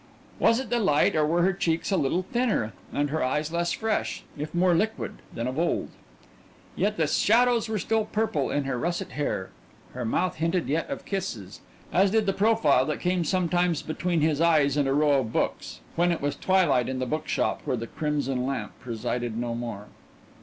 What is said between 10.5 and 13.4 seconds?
yet of kisses, as did the profile that came